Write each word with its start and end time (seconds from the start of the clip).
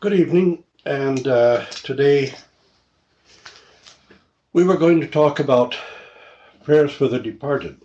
Good 0.00 0.14
evening, 0.14 0.62
and 0.84 1.26
uh, 1.26 1.64
today 1.82 2.32
we 4.52 4.62
were 4.62 4.76
going 4.76 5.00
to 5.00 5.08
talk 5.08 5.40
about 5.40 5.76
prayers 6.62 6.92
for 6.92 7.08
the 7.08 7.18
departed. 7.18 7.80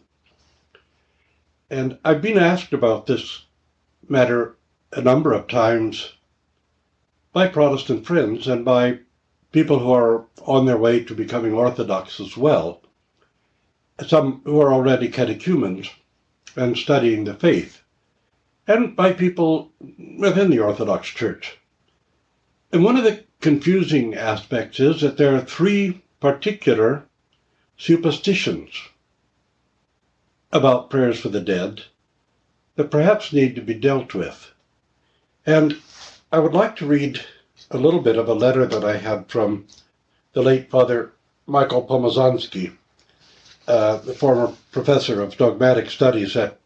And 1.72 1.98
I've 2.06 2.22
been 2.22 2.38
asked 2.38 2.72
about 2.72 3.08
this 3.08 3.46
matter 4.08 4.56
a 4.92 5.02
number 5.02 5.34
of 5.34 5.48
times 5.48 6.14
by 7.32 7.48
Protestant 7.48 8.06
friends 8.06 8.48
and 8.48 8.64
by 8.64 9.00
people 9.52 9.80
who 9.80 9.92
are 9.92 10.28
on 10.46 10.68
their 10.68 10.78
way 10.78 11.04
to 11.06 11.16
becoming 11.16 11.54
Orthodox 11.54 12.20
as 12.20 12.38
well, 12.38 12.84
some 14.06 14.44
who 14.46 14.62
are 14.62 14.72
already 14.72 15.08
catechumens 15.08 15.90
and 16.56 16.78
studying 16.78 17.24
the 17.24 17.34
faith, 17.34 17.82
and 18.68 18.96
by 18.96 19.14
people 19.14 19.72
within 20.20 20.52
the 20.52 20.60
Orthodox 20.60 21.08
Church. 21.08 21.58
And 22.74 22.84
one 22.84 22.98
of 22.98 23.04
the 23.04 23.24
confusing 23.40 24.16
aspects 24.16 24.80
is 24.80 25.02
that 25.02 25.18
there 25.18 25.36
are 25.36 25.42
three 25.42 26.02
particular 26.20 27.04
superstitions 27.78 28.90
about 30.52 30.90
prayers 30.90 31.20
for 31.20 31.30
the 31.30 31.40
dead 31.40 31.84
that 32.76 32.90
perhaps 32.90 33.32
need 33.32 33.54
to 33.56 33.62
be 33.62 33.76
dealt 33.76 34.16
with. 34.16 34.52
And 35.46 35.80
I 36.32 36.40
would 36.40 36.56
like 36.56 36.76
to 36.78 36.88
read 36.88 37.24
a 37.70 37.78
little 37.78 38.02
bit 38.02 38.18
of 38.18 38.28
a 38.28 38.34
letter 38.34 38.66
that 38.66 38.84
I 38.84 38.98
had 38.98 39.28
from 39.28 39.68
the 40.32 40.42
late 40.42 40.72
Father 40.72 41.12
Michael 41.46 41.86
Pomazanski, 41.86 42.76
uh, 43.68 43.98
the 43.98 44.16
former 44.16 44.52
professor 44.72 45.22
of 45.22 45.38
dogmatic 45.38 45.92
studies 45.92 46.36
at 46.36 46.58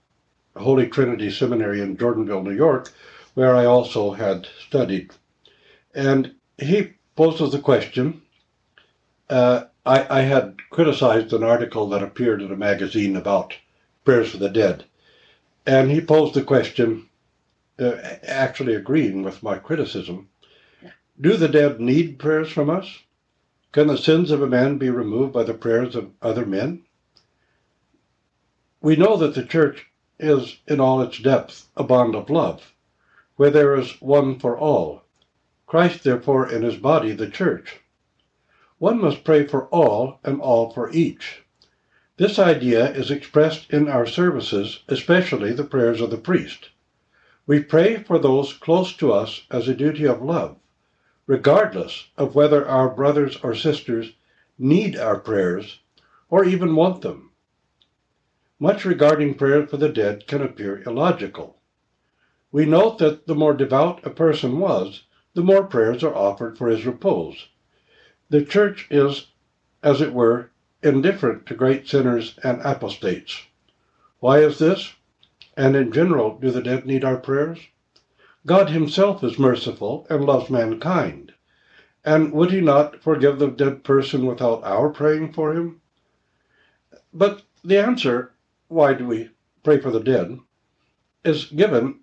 Holy 0.55 0.87
Trinity 0.87 1.29
Seminary 1.29 1.81
in 1.81 1.97
Jordanville, 1.97 2.45
New 2.45 2.55
York, 2.55 2.93
where 3.33 3.53
I 3.53 3.65
also 3.65 4.13
had 4.13 4.47
studied. 4.65 5.11
And 5.97 6.35
he 6.59 6.93
poses 7.15 7.53
the 7.53 7.59
question. 7.59 8.21
Uh, 9.31 9.63
I, 9.83 10.19
I 10.19 10.21
had 10.21 10.57
criticized 10.69 11.33
an 11.33 11.43
article 11.43 11.89
that 11.89 12.03
appeared 12.03 12.39
in 12.39 12.51
a 12.51 12.55
magazine 12.55 13.15
about 13.15 13.55
prayers 14.05 14.29
for 14.29 14.37
the 14.37 14.47
dead. 14.47 14.85
And 15.65 15.89
he 15.89 15.99
posed 15.99 16.35
the 16.35 16.43
question, 16.43 17.09
uh, 17.79 17.95
actually 18.21 18.75
agreeing 18.75 19.23
with 19.23 19.41
my 19.41 19.57
criticism 19.57 20.29
Do 21.19 21.35
the 21.35 21.47
dead 21.47 21.81
need 21.81 22.19
prayers 22.19 22.51
from 22.51 22.69
us? 22.69 22.99
Can 23.71 23.87
the 23.87 23.97
sins 23.97 24.29
of 24.29 24.43
a 24.43 24.47
man 24.47 24.77
be 24.77 24.91
removed 24.91 25.33
by 25.33 25.41
the 25.41 25.55
prayers 25.55 25.95
of 25.95 26.11
other 26.21 26.45
men? 26.45 26.83
We 28.81 28.95
know 28.95 29.17
that 29.17 29.33
the 29.33 29.43
church 29.43 29.87
is, 30.19 30.59
in 30.67 30.79
all 30.79 31.01
its 31.01 31.17
depth, 31.17 31.69
a 31.75 31.83
bond 31.83 32.13
of 32.13 32.29
love, 32.29 32.75
where 33.35 33.49
there 33.49 33.75
is 33.75 33.99
one 33.99 34.37
for 34.37 34.55
all. 34.55 35.01
Christ, 35.67 36.05
therefore, 36.05 36.49
in 36.49 36.63
his 36.63 36.77
body, 36.77 37.11
the 37.11 37.29
church. 37.29 37.81
One 38.79 39.01
must 39.01 39.25
pray 39.25 39.45
for 39.45 39.65
all 39.65 40.19
and 40.23 40.39
all 40.39 40.71
for 40.71 40.89
each. 40.91 41.43
This 42.15 42.39
idea 42.39 42.89
is 42.93 43.11
expressed 43.11 43.69
in 43.69 43.89
our 43.89 44.05
services, 44.05 44.83
especially 44.87 45.51
the 45.51 45.65
prayers 45.65 45.99
of 45.99 46.09
the 46.09 46.17
priest. 46.17 46.69
We 47.45 47.61
pray 47.61 47.97
for 47.97 48.17
those 48.17 48.53
close 48.53 48.95
to 48.97 49.11
us 49.11 49.45
as 49.51 49.67
a 49.67 49.75
duty 49.75 50.05
of 50.05 50.21
love, 50.21 50.57
regardless 51.27 52.07
of 52.17 52.33
whether 52.33 52.67
our 52.67 52.89
brothers 52.89 53.37
or 53.43 53.53
sisters 53.53 54.13
need 54.57 54.95
our 54.97 55.19
prayers 55.19 55.79
or 56.29 56.45
even 56.45 56.75
want 56.75 57.01
them. 57.01 57.31
Much 58.57 58.85
regarding 58.85 59.35
prayer 59.35 59.67
for 59.67 59.77
the 59.77 59.89
dead 59.89 60.27
can 60.27 60.41
appear 60.41 60.81
illogical. 60.83 61.59
We 62.51 62.65
note 62.65 62.97
that 62.99 63.27
the 63.27 63.35
more 63.35 63.53
devout 63.53 64.05
a 64.05 64.09
person 64.09 64.59
was, 64.59 65.03
the 65.37 65.43
more 65.43 65.63
prayers 65.63 66.03
are 66.03 66.15
offered 66.15 66.57
for 66.57 66.67
his 66.67 66.83
repose. 66.83 67.49
The 68.31 68.43
church 68.43 68.87
is, 68.89 69.27
as 69.83 70.01
it 70.01 70.11
were, 70.11 70.49
indifferent 70.81 71.45
to 71.45 71.53
great 71.53 71.87
sinners 71.87 72.39
and 72.41 72.59
apostates. 72.63 73.43
Why 74.19 74.39
is 74.39 74.57
this? 74.57 74.95
And 75.55 75.75
in 75.75 75.91
general, 75.91 76.39
do 76.39 76.49
the 76.49 76.63
dead 76.63 76.87
need 76.87 77.05
our 77.05 77.17
prayers? 77.17 77.59
God 78.47 78.71
himself 78.71 79.23
is 79.23 79.37
merciful 79.37 80.07
and 80.09 80.25
loves 80.25 80.49
mankind. 80.49 81.35
And 82.03 82.31
would 82.31 82.49
he 82.49 82.59
not 82.59 83.03
forgive 83.03 83.37
the 83.37 83.51
dead 83.51 83.83
person 83.83 84.25
without 84.25 84.63
our 84.63 84.89
praying 84.89 85.33
for 85.33 85.53
him? 85.53 85.81
But 87.13 87.43
the 87.63 87.77
answer, 87.77 88.33
why 88.69 88.95
do 88.95 89.05
we 89.05 89.29
pray 89.63 89.79
for 89.79 89.91
the 89.91 89.99
dead, 89.99 90.39
is 91.23 91.45
given 91.45 91.99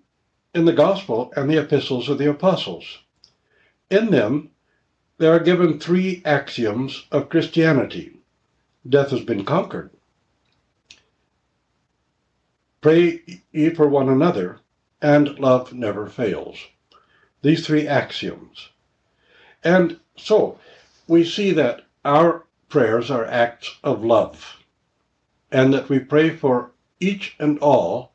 in 0.53 0.63
the 0.63 0.71
Gospel 0.71 1.33
and 1.35 1.49
the 1.49 1.61
epistles 1.61 2.07
of 2.07 2.17
the 2.17 2.29
apostles. 2.29 2.99
In 3.89 4.09
them, 4.09 4.49
there 5.17 5.31
are 5.31 5.39
given 5.39 5.79
three 5.79 6.21
axioms 6.25 7.05
of 7.11 7.29
Christianity 7.29 8.17
death 8.87 9.09
has 9.09 9.21
been 9.21 9.43
conquered. 9.43 9.89
Pray 12.81 13.21
ye 13.51 13.69
for 13.71 13.87
one 13.87 14.09
another, 14.09 14.59
and 15.01 15.39
love 15.39 15.73
never 15.73 16.07
fails. 16.07 16.57
These 17.41 17.65
three 17.65 17.87
axioms. 17.87 18.69
And 19.63 19.99
so 20.15 20.59
we 21.07 21.23
see 21.23 21.51
that 21.51 21.83
our 22.03 22.45
prayers 22.69 23.09
are 23.09 23.25
acts 23.25 23.77
of 23.83 24.03
love, 24.03 24.63
and 25.51 25.73
that 25.73 25.89
we 25.89 25.99
pray 25.99 26.29
for 26.29 26.71
each 26.99 27.35
and 27.39 27.57
all, 27.59 28.13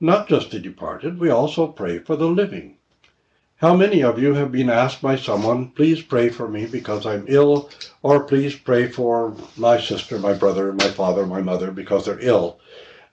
not 0.00 0.28
just 0.28 0.50
the 0.50 0.58
departed, 0.58 1.18
we 1.18 1.30
also 1.30 1.66
pray 1.66 1.98
for 1.98 2.16
the 2.16 2.28
living. 2.28 2.76
How 3.60 3.76
many 3.76 4.02
of 4.02 4.18
you 4.18 4.32
have 4.32 4.50
been 4.50 4.70
asked 4.70 5.02
by 5.02 5.16
someone, 5.16 5.68
please 5.72 6.00
pray 6.00 6.30
for 6.30 6.48
me 6.48 6.64
because 6.64 7.04
I'm 7.04 7.26
ill, 7.28 7.68
or 8.02 8.24
please 8.24 8.56
pray 8.56 8.88
for 8.88 9.36
my 9.54 9.78
sister, 9.78 10.18
my 10.18 10.32
brother, 10.32 10.72
my 10.72 10.88
father, 10.88 11.26
my 11.26 11.42
mother 11.42 11.70
because 11.70 12.06
they're 12.06 12.18
ill? 12.20 12.58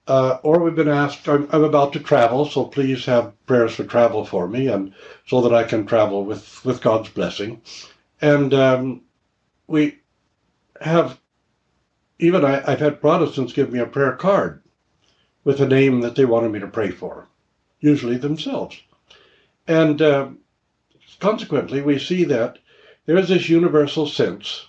Uh, 0.07 0.37
or 0.43 0.59
we've 0.59 0.73
been 0.73 0.87
asked, 0.87 1.27
I'm, 1.27 1.49
I'm, 1.51 1.65
about 1.65 1.91
to 1.93 1.99
travel, 1.99 2.45
so 2.45 2.63
please 2.63 3.03
have 3.07 3.33
prayers 3.45 3.75
for 3.75 3.83
travel 3.83 4.23
for 4.23 4.47
me, 4.47 4.69
and 4.69 4.93
so 5.25 5.41
that 5.41 5.53
I 5.53 5.65
can 5.65 5.85
travel 5.85 6.23
with, 6.23 6.63
with 6.63 6.81
God's 6.81 7.09
blessing. 7.09 7.61
And 8.21 8.53
um, 8.53 9.01
we 9.67 9.99
have, 10.79 11.19
even 12.19 12.45
I, 12.45 12.63
I've 12.65 12.79
had 12.79 13.01
Protestants 13.01 13.51
give 13.51 13.73
me 13.73 13.79
a 13.79 13.85
prayer 13.85 14.13
card 14.13 14.63
with 15.43 15.59
a 15.59 15.67
name 15.67 15.99
that 15.99 16.15
they 16.15 16.23
wanted 16.23 16.53
me 16.53 16.61
to 16.61 16.67
pray 16.67 16.91
for, 16.91 17.27
usually 17.81 18.15
themselves. 18.15 18.81
And 19.67 20.01
uh, 20.01 20.29
consequently, 21.19 21.81
we 21.81 21.99
see 21.99 22.23
that 22.23 22.59
there 23.05 23.17
is 23.17 23.27
this 23.27 23.49
universal 23.49 24.07
sense 24.07 24.67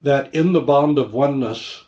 that 0.00 0.34
in 0.34 0.52
the 0.52 0.60
bond 0.60 0.98
of 0.98 1.12
oneness 1.12 1.84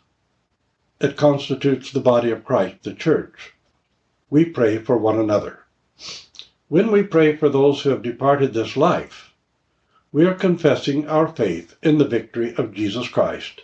it 0.99 1.17
constitutes 1.17 1.91
the 1.91 1.99
body 1.99 2.29
of 2.29 2.45
Christ, 2.45 2.83
the 2.83 2.93
church, 2.93 3.53
we 4.29 4.45
pray 4.45 4.77
for 4.77 4.97
one 4.97 5.19
another. 5.19 5.65
When 6.67 6.91
we 6.91 7.03
pray 7.03 7.35
for 7.35 7.49
those 7.49 7.81
who 7.81 7.89
have 7.89 8.03
departed 8.03 8.53
this 8.53 8.77
life, 8.77 9.33
we 10.11 10.25
are 10.25 10.35
confessing 10.35 11.07
our 11.07 11.27
faith 11.27 11.75
in 11.81 11.97
the 11.97 12.07
victory 12.07 12.53
of 12.55 12.73
Jesus 12.73 13.07
Christ 13.07 13.63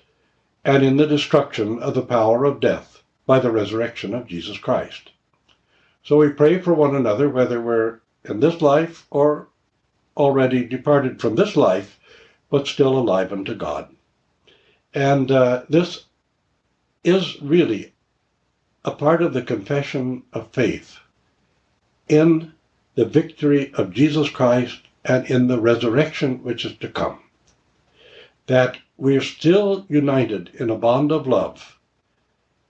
and 0.65 0.83
in 0.83 0.97
the 0.97 1.07
destruction 1.07 1.79
of 1.79 1.93
the 1.93 2.01
power 2.01 2.45
of 2.45 2.59
death 2.59 3.03
by 3.25 3.39
the 3.39 3.51
resurrection 3.51 4.13
of 4.13 4.27
Jesus 4.27 4.57
Christ. 4.57 5.11
So 6.03 6.17
we 6.17 6.29
pray 6.29 6.59
for 6.59 6.73
one 6.73 6.95
another 6.95 7.29
whether 7.29 7.61
we're 7.61 7.99
in 8.29 8.39
this 8.39 8.61
life 8.61 9.05
or 9.09 9.47
already 10.15 10.63
departed 10.63 11.21
from 11.21 11.35
this 11.35 11.55
life, 11.55 11.99
but 12.49 12.67
still 12.67 12.97
alive 12.97 13.31
unto 13.31 13.53
God. 13.53 13.93
And 14.93 15.31
uh, 15.31 15.63
this 15.69 16.05
is 17.03 17.41
really 17.41 17.93
a 18.83 18.91
part 18.91 19.21
of 19.21 19.33
the 19.33 19.41
confession 19.41 20.23
of 20.33 20.51
faith 20.51 20.97
in 22.07 22.53
the 22.95 23.05
victory 23.05 23.73
of 23.73 23.93
Jesus 23.93 24.29
Christ 24.29 24.81
and 25.05 25.25
in 25.29 25.47
the 25.47 25.59
resurrection 25.59 26.43
which 26.43 26.65
is 26.65 26.75
to 26.77 26.87
come. 26.87 27.19
That 28.47 28.77
we 28.97 29.15
are 29.15 29.21
still 29.21 29.85
united 29.89 30.51
in 30.55 30.69
a 30.69 30.77
bond 30.77 31.11
of 31.11 31.27
love, 31.27 31.77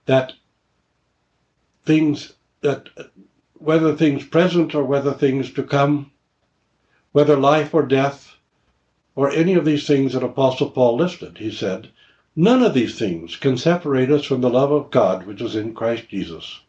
that 0.06 0.34
things 1.84 2.34
that 2.60 2.88
whether 3.58 3.94
things 3.94 4.24
present 4.24 4.74
or 4.74 4.84
whether 4.84 5.12
things 5.12 5.52
to 5.52 5.62
come, 5.62 6.10
whether 7.12 7.36
life 7.36 7.74
or 7.74 7.82
death, 7.82 8.36
or 9.14 9.30
any 9.30 9.54
of 9.54 9.64
these 9.64 9.86
things 9.86 10.12
that 10.12 10.22
Apostle 10.22 10.70
Paul 10.70 10.96
listed, 10.96 11.38
he 11.38 11.50
said, 11.50 11.88
none 12.36 12.62
of 12.62 12.72
these 12.72 12.98
things 12.98 13.36
can 13.36 13.56
separate 13.56 14.10
us 14.10 14.24
from 14.24 14.40
the 14.40 14.50
love 14.50 14.70
of 14.70 14.90
God 14.90 15.26
which 15.26 15.40
is 15.40 15.56
in 15.56 15.74
Christ 15.74 16.08
Jesus. 16.08 16.60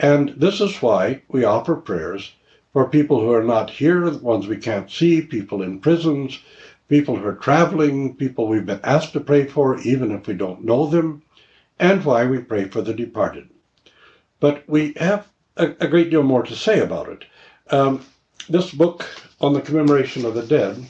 And 0.00 0.30
this 0.36 0.60
is 0.60 0.82
why 0.82 1.22
we 1.28 1.44
offer 1.44 1.76
prayers 1.76 2.32
for 2.72 2.88
people 2.88 3.20
who 3.20 3.32
are 3.32 3.44
not 3.44 3.70
here, 3.70 4.10
the 4.10 4.18
ones 4.18 4.46
we 4.46 4.56
can't 4.56 4.90
see, 4.90 5.20
people 5.20 5.62
in 5.62 5.80
prisons, 5.80 6.40
people 6.88 7.16
who 7.16 7.26
are 7.26 7.34
traveling, 7.34 8.14
people 8.16 8.48
we've 8.48 8.66
been 8.66 8.80
asked 8.82 9.12
to 9.12 9.20
pray 9.20 9.44
for, 9.44 9.78
even 9.80 10.10
if 10.10 10.26
we 10.26 10.34
don't 10.34 10.64
know 10.64 10.86
them, 10.86 11.22
and 11.78 12.04
why 12.04 12.26
we 12.26 12.38
pray 12.38 12.64
for 12.64 12.82
the 12.82 12.94
departed. 12.94 13.48
But 14.40 14.68
we 14.68 14.94
have 14.96 15.28
a, 15.58 15.76
a 15.80 15.88
great 15.88 16.10
deal 16.10 16.22
more 16.22 16.42
to 16.42 16.56
say 16.56 16.80
about 16.80 17.08
it. 17.08 17.24
Um, 17.70 18.04
this 18.48 18.70
book 18.70 19.06
on 19.40 19.52
the 19.52 19.60
commemoration 19.60 20.24
of 20.24 20.34
the 20.34 20.42
dead. 20.42 20.84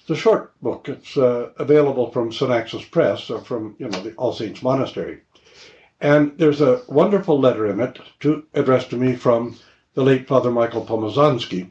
It's 0.00 0.10
a 0.10 0.16
short 0.16 0.52
book. 0.60 0.88
It's 0.88 1.16
uh, 1.16 1.50
available 1.58 2.10
from 2.10 2.32
Synaxis 2.32 2.90
Press 2.90 3.30
or 3.30 3.40
from 3.40 3.76
you 3.78 3.88
know 3.88 4.00
the 4.02 4.14
All 4.14 4.32
Saints 4.32 4.62
Monastery. 4.62 5.20
And 6.00 6.36
there's 6.38 6.60
a 6.60 6.82
wonderful 6.88 7.38
letter 7.38 7.66
in 7.70 7.80
it 7.80 8.00
to 8.20 8.44
addressed 8.54 8.90
to 8.90 8.96
me 8.96 9.14
from 9.14 9.56
the 9.94 10.02
late 10.02 10.26
Father 10.26 10.50
Michael 10.50 10.84
Pomazanski, 10.84 11.70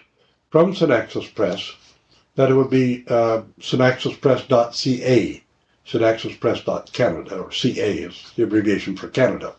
from 0.51 0.75
Synaxis 0.75 1.35
Press, 1.35 1.73
that 2.37 2.51
it 2.51 2.55
would 2.55 2.71
be 2.71 3.05
uh, 3.09 3.43
synaxispress.ca, 3.61 5.43
synaxispress.canada, 5.87 7.39
or 7.39 7.53
CA 7.53 7.99
is 7.99 8.33
the 8.37 8.45
abbreviation 8.45 8.97
for 8.97 9.09
Canada, 9.09 9.55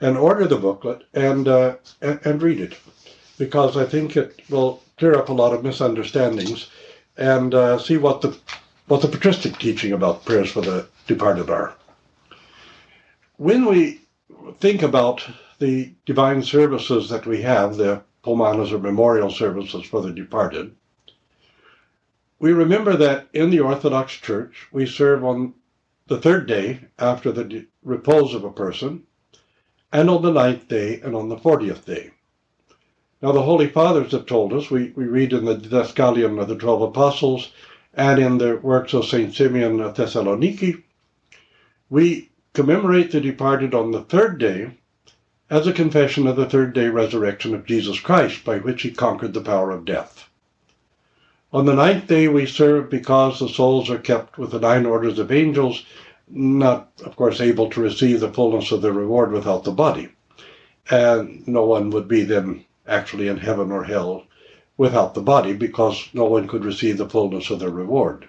and 0.00 0.16
order 0.16 0.46
the 0.46 0.56
booklet 0.56 1.04
and, 1.14 1.46
uh, 1.46 1.76
and, 2.00 2.18
and 2.24 2.42
read 2.42 2.60
it, 2.60 2.76
because 3.38 3.76
I 3.76 3.84
think 3.84 4.16
it 4.16 4.40
will 4.48 4.82
clear 4.98 5.14
up 5.14 5.28
a 5.28 5.32
lot 5.32 5.52
of 5.54 5.62
misunderstandings 5.62 6.68
and 7.16 7.54
uh, 7.54 7.78
see 7.78 7.96
what 7.96 8.20
the 8.20 8.36
what 8.86 9.02
the 9.02 9.08
patristic 9.08 9.58
teaching 9.58 9.92
about 9.92 10.24
prayers 10.24 10.50
for 10.50 10.62
the 10.62 10.86
departed 11.06 11.50
are. 11.50 11.74
When 13.36 13.66
we 13.66 14.00
think 14.60 14.82
about 14.82 15.26
the 15.58 15.92
divine 16.06 16.42
services 16.42 17.10
that 17.10 17.26
we 17.26 17.42
have, 17.42 17.76
the 17.76 18.02
Pomanas 18.24 18.72
or 18.72 18.78
memorial 18.78 19.30
services 19.30 19.84
for 19.84 20.00
the 20.00 20.10
departed, 20.10 20.74
we 22.38 22.52
remember 22.52 22.96
that 22.96 23.28
in 23.32 23.50
the 23.50 23.60
Orthodox 23.60 24.14
Church 24.14 24.68
we 24.72 24.86
serve 24.86 25.22
on 25.24 25.54
the 26.06 26.20
third 26.20 26.46
day 26.46 26.80
after 26.98 27.30
the 27.30 27.66
repose 27.82 28.34
of 28.34 28.44
a 28.44 28.50
person, 28.50 29.02
and 29.92 30.08
on 30.08 30.22
the 30.22 30.32
ninth 30.32 30.66
day 30.68 31.00
and 31.02 31.14
on 31.14 31.28
the 31.28 31.36
fortieth 31.36 31.84
day. 31.84 32.10
Now, 33.20 33.32
the 33.32 33.42
Holy 33.42 33.66
Fathers 33.66 34.12
have 34.12 34.26
told 34.26 34.52
us, 34.52 34.70
we, 34.70 34.92
we 34.94 35.06
read 35.06 35.32
in 35.32 35.44
the 35.44 35.56
Didascalion 35.56 36.40
of 36.40 36.46
the 36.46 36.54
Twelve 36.54 36.82
Apostles 36.82 37.50
and 37.94 38.20
in 38.20 38.38
the 38.38 38.58
works 38.58 38.94
of 38.94 39.06
St. 39.06 39.34
Simeon 39.34 39.80
of 39.80 39.94
Thessaloniki, 39.94 40.84
we 41.90 42.30
commemorate 42.52 43.10
the 43.10 43.20
departed 43.20 43.74
on 43.74 43.90
the 43.90 44.02
third 44.02 44.38
day 44.38 44.70
as 45.50 45.66
a 45.66 45.72
confession 45.72 46.28
of 46.28 46.36
the 46.36 46.46
third 46.46 46.72
day 46.72 46.86
resurrection 46.86 47.56
of 47.56 47.66
Jesus 47.66 47.98
Christ, 47.98 48.44
by 48.44 48.58
which 48.58 48.82
he 48.82 48.90
conquered 48.92 49.34
the 49.34 49.40
power 49.40 49.72
of 49.72 49.84
death. 49.84 50.28
On 51.52 51.66
the 51.66 51.74
ninth 51.74 52.06
day 52.06 52.28
we 52.28 52.46
serve 52.46 52.88
because 52.88 53.40
the 53.40 53.48
souls 53.48 53.90
are 53.90 53.98
kept 53.98 54.38
with 54.38 54.52
the 54.52 54.60
nine 54.60 54.86
orders 54.86 55.18
of 55.18 55.32
angels, 55.32 55.84
not, 56.28 56.92
of 57.04 57.16
course, 57.16 57.40
able 57.40 57.68
to 57.70 57.80
receive 57.80 58.20
the 58.20 58.32
fullness 58.32 58.70
of 58.70 58.80
the 58.80 58.92
reward 58.92 59.32
without 59.32 59.64
the 59.64 59.72
body. 59.72 60.08
And 60.88 61.48
no 61.48 61.64
one 61.64 61.90
would 61.90 62.06
be 62.06 62.22
then 62.22 62.64
actually 62.88 63.28
in 63.28 63.36
heaven 63.36 63.70
or 63.70 63.84
hell 63.84 64.24
without 64.76 65.14
the 65.14 65.20
body, 65.20 65.52
because 65.52 66.08
no 66.12 66.24
one 66.24 66.48
could 66.48 66.64
receive 66.64 66.98
the 66.98 67.08
fullness 67.08 67.50
of 67.50 67.60
their 67.60 67.70
reward. 67.70 68.26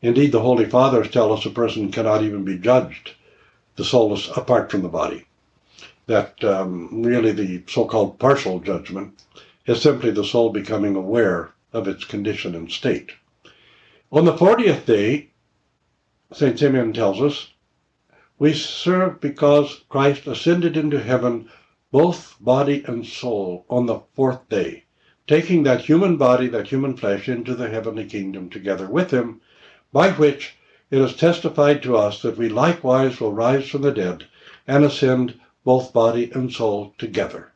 Indeed, 0.00 0.32
the 0.32 0.40
Holy 0.40 0.64
Fathers 0.64 1.10
tell 1.10 1.32
us 1.32 1.44
a 1.44 1.50
person 1.50 1.90
cannot 1.90 2.22
even 2.22 2.44
be 2.44 2.58
judged, 2.58 3.12
the 3.76 3.84
soul 3.84 4.14
is 4.14 4.28
apart 4.36 4.70
from 4.70 4.82
the 4.82 4.88
body 4.88 5.24
that 6.08 6.42
um, 6.42 7.02
really 7.02 7.32
the 7.32 7.62
so-called 7.68 8.18
partial 8.18 8.58
judgment 8.60 9.22
is 9.66 9.80
simply 9.80 10.10
the 10.10 10.24
soul 10.24 10.50
becoming 10.50 10.96
aware 10.96 11.52
of 11.72 11.86
its 11.86 12.04
condition 12.04 12.54
and 12.54 12.72
state. 12.72 13.12
On 14.10 14.24
the 14.24 14.32
40th 14.32 14.86
day, 14.86 15.28
St. 16.32 16.58
Simeon 16.58 16.94
tells 16.94 17.20
us, 17.20 17.52
we 18.38 18.54
serve 18.54 19.20
because 19.20 19.82
Christ 19.90 20.26
ascended 20.26 20.78
into 20.78 20.98
heaven, 20.98 21.50
both 21.90 22.36
body 22.40 22.84
and 22.86 23.06
soul, 23.06 23.64
on 23.70 23.86
the 23.86 24.00
fourth 24.14 24.48
day, 24.48 24.84
taking 25.26 25.62
that 25.62 25.80
human 25.80 26.16
body, 26.16 26.46
that 26.48 26.68
human 26.68 26.96
flesh, 26.96 27.28
into 27.28 27.54
the 27.54 27.68
heavenly 27.68 28.04
kingdom 28.04 28.50
together 28.50 28.86
with 28.86 29.10
him, 29.10 29.40
by 29.92 30.10
which 30.10 30.56
it 30.90 31.00
is 31.00 31.14
testified 31.14 31.82
to 31.82 31.96
us 31.96 32.22
that 32.22 32.36
we 32.36 32.48
likewise 32.48 33.20
will 33.20 33.32
rise 33.32 33.68
from 33.68 33.82
the 33.82 33.92
dead 33.92 34.26
and 34.66 34.84
ascend 34.84 35.38
both 35.64 35.92
body 35.92 36.30
and 36.34 36.52
soul 36.52 36.94
together. 36.98 37.52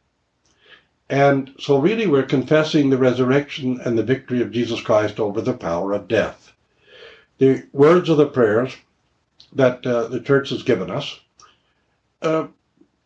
And 1.08 1.54
so, 1.58 1.78
really, 1.78 2.06
we're 2.06 2.22
confessing 2.22 2.88
the 2.88 2.98
resurrection 2.98 3.80
and 3.84 3.98
the 3.98 4.02
victory 4.02 4.40
of 4.40 4.50
Jesus 4.50 4.80
Christ 4.80 5.20
over 5.20 5.42
the 5.42 5.52
power 5.52 5.92
of 5.92 6.08
death. 6.08 6.52
The 7.38 7.66
words 7.72 8.08
of 8.08 8.16
the 8.16 8.26
prayers 8.26 8.74
that 9.52 9.86
uh, 9.86 10.08
the 10.08 10.20
church 10.20 10.48
has 10.50 10.62
given 10.62 10.90
us 10.90 11.20
uh, 12.22 12.46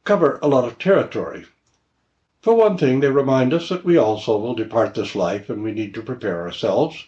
cover 0.07 0.39
a 0.41 0.49
lot 0.49 0.65
of 0.65 0.79
territory. 0.79 1.45
For 2.41 2.55
one 2.55 2.79
thing, 2.79 3.01
they 3.01 3.11
remind 3.11 3.53
us 3.53 3.69
that 3.69 3.85
we 3.85 3.97
also 3.97 4.39
will 4.39 4.55
depart 4.55 4.95
this 4.95 5.17
life 5.17 5.51
and 5.51 5.63
we 5.63 5.73
need 5.73 5.93
to 5.95 6.01
prepare 6.03 6.43
ourselves. 6.43 7.05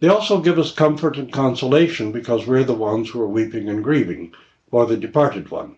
They 0.00 0.08
also 0.08 0.40
give 0.40 0.58
us 0.58 0.72
comfort 0.72 1.18
and 1.18 1.30
consolation 1.30 2.10
because 2.10 2.46
we're 2.46 2.64
the 2.64 2.74
ones 2.74 3.10
who 3.10 3.20
are 3.20 3.28
weeping 3.28 3.68
and 3.68 3.84
grieving 3.84 4.32
for 4.70 4.86
the 4.86 4.96
departed 4.96 5.50
one. 5.50 5.76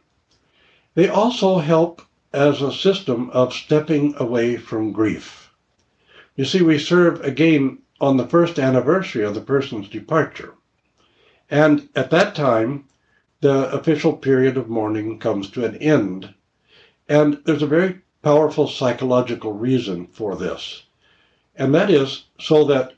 They 0.94 1.08
also 1.08 1.58
help 1.58 2.00
as 2.32 2.62
a 2.62 2.72
system 2.72 3.28
of 3.31 3.52
stepping 3.52 4.14
away 4.16 4.56
from 4.56 4.92
grief. 4.92 5.50
You 6.37 6.44
see, 6.44 6.62
we 6.62 6.78
serve 6.78 7.20
again 7.22 7.78
on 8.00 8.16
the 8.16 8.26
first 8.26 8.58
anniversary 8.58 9.25
of 9.25 9.34
the 9.34 9.40
person's 9.40 9.88
departure. 9.88 10.54
And 11.50 11.88
at 11.96 12.10
that 12.10 12.34
time, 12.34 12.84
the 13.46 13.72
official 13.72 14.12
period 14.12 14.56
of 14.56 14.69
mourning 14.69 15.20
comes 15.20 15.48
to 15.48 15.64
an 15.64 15.76
end. 15.76 16.34
And 17.08 17.40
there's 17.44 17.62
a 17.62 17.69
very 17.69 18.00
powerful 18.20 18.66
psychological 18.66 19.52
reason 19.52 20.08
for 20.08 20.34
this. 20.34 20.82
And 21.54 21.72
that 21.72 21.88
is 21.88 22.25
so 22.40 22.64
that 22.64 22.94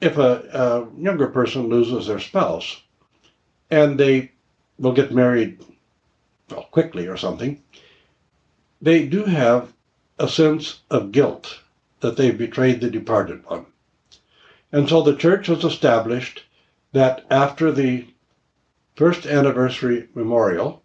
if 0.00 0.16
a, 0.16 0.48
a 0.50 0.98
younger 0.98 1.26
person 1.26 1.68
loses 1.68 2.06
their 2.06 2.20
spouse 2.20 2.80
and 3.70 4.00
they 4.00 4.32
will 4.78 4.94
get 4.94 5.12
married 5.12 5.62
well, 6.50 6.62
quickly 6.70 7.06
or 7.06 7.18
something, 7.18 7.62
they 8.80 9.04
do 9.04 9.24
have 9.24 9.74
a 10.18 10.26
sense 10.26 10.80
of 10.90 11.12
guilt 11.12 11.60
that 12.00 12.16
they've 12.16 12.38
betrayed 12.38 12.80
the 12.80 12.88
departed 12.88 13.44
one. 13.44 13.66
And 14.72 14.88
so 14.88 15.02
the 15.02 15.16
church 15.16 15.48
has 15.48 15.64
established 15.64 16.44
that 16.92 17.26
after 17.30 17.70
the 17.70 18.06
first 18.94 19.26
anniversary 19.26 20.08
memorial, 20.14 20.82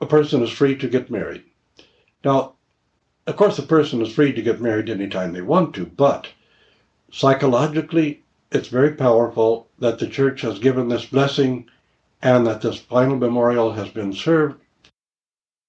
a 0.00 0.06
person 0.06 0.42
is 0.42 0.50
free 0.50 0.76
to 0.76 0.88
get 0.88 1.10
married. 1.10 1.44
Now, 2.24 2.54
of 3.26 3.36
course, 3.36 3.58
a 3.58 3.62
person 3.62 4.00
is 4.02 4.12
free 4.12 4.32
to 4.32 4.42
get 4.42 4.60
married 4.60 4.88
anytime 4.88 5.32
they 5.32 5.42
want 5.42 5.74
to, 5.74 5.86
but 5.86 6.28
psychologically, 7.12 8.22
it's 8.50 8.68
very 8.68 8.92
powerful 8.92 9.68
that 9.78 9.98
the 9.98 10.06
church 10.06 10.40
has 10.40 10.58
given 10.58 10.88
this 10.88 11.06
blessing 11.06 11.68
and 12.22 12.46
that 12.46 12.60
this 12.60 12.78
final 12.78 13.16
memorial 13.16 13.72
has 13.72 13.88
been 13.88 14.12
served 14.12 14.60